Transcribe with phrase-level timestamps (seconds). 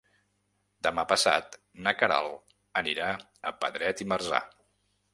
[0.87, 3.13] Demà passat na Queralt anirà
[3.53, 4.45] a Pedret i Marzà.